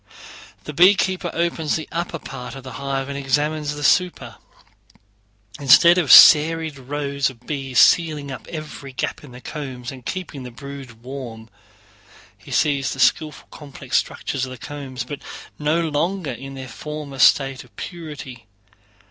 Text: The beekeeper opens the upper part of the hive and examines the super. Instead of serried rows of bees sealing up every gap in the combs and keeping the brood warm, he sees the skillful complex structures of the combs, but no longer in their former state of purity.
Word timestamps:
The 0.63 0.73
beekeeper 0.73 1.29
opens 1.31 1.75
the 1.75 1.87
upper 1.91 2.17
part 2.17 2.55
of 2.55 2.63
the 2.63 2.71
hive 2.71 3.07
and 3.07 3.15
examines 3.15 3.75
the 3.75 3.83
super. 3.83 4.37
Instead 5.59 5.99
of 5.99 6.11
serried 6.11 6.79
rows 6.79 7.29
of 7.29 7.45
bees 7.45 7.77
sealing 7.77 8.31
up 8.31 8.47
every 8.47 8.93
gap 8.93 9.23
in 9.23 9.31
the 9.31 9.39
combs 9.41 9.91
and 9.91 10.03
keeping 10.03 10.41
the 10.41 10.49
brood 10.49 11.03
warm, 11.03 11.49
he 12.35 12.49
sees 12.49 12.93
the 12.93 12.99
skillful 12.99 13.47
complex 13.51 13.95
structures 13.95 14.43
of 14.43 14.49
the 14.49 14.57
combs, 14.57 15.03
but 15.03 15.21
no 15.59 15.87
longer 15.87 16.31
in 16.31 16.55
their 16.55 16.67
former 16.67 17.19
state 17.19 17.63
of 17.63 17.75
purity. 17.75 18.47